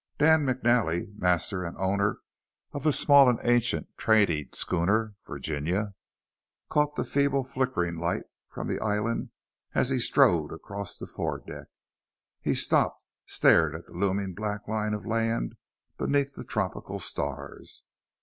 [0.17, 2.21] Dan McNally, master and owner
[2.71, 5.93] of the small and ancient trading schooner, Virginia,
[6.69, 9.29] caught the feeble flickering light from the island
[9.75, 11.67] as he strode across the fore deck.
[12.41, 15.55] He stopped, stared at the looming black line of land
[15.99, 17.83] beneath the tropical stars.